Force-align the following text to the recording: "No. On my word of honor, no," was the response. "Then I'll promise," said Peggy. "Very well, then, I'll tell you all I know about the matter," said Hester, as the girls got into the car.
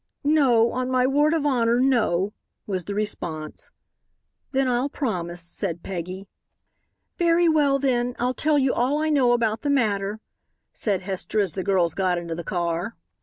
"No. 0.23 0.71
On 0.71 0.89
my 0.89 1.05
word 1.05 1.31
of 1.31 1.45
honor, 1.45 1.79
no," 1.79 2.33
was 2.65 2.85
the 2.85 2.95
response. 2.95 3.69
"Then 4.51 4.67
I'll 4.67 4.89
promise," 4.89 5.41
said 5.41 5.83
Peggy. 5.83 6.27
"Very 7.19 7.47
well, 7.47 7.77
then, 7.77 8.15
I'll 8.17 8.33
tell 8.33 8.57
you 8.57 8.73
all 8.73 8.97
I 8.99 9.09
know 9.09 9.31
about 9.33 9.61
the 9.61 9.69
matter," 9.69 10.19
said 10.73 11.03
Hester, 11.03 11.39
as 11.39 11.53
the 11.53 11.61
girls 11.61 11.93
got 11.93 12.17
into 12.17 12.33
the 12.33 12.43
car. 12.43 12.95